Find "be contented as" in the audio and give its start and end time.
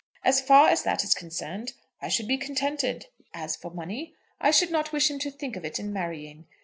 2.27-3.55